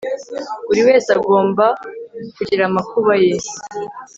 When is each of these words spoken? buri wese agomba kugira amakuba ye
buri 0.67 0.81
wese 0.87 1.09
agomba 1.17 1.65
kugira 2.35 2.63
amakuba 2.69 3.13
ye 3.23 3.31